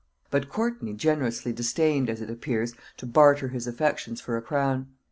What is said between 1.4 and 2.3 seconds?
disdained, as it